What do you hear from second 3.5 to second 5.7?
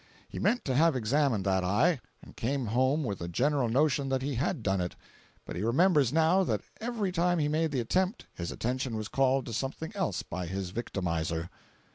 notion that he had done it; but he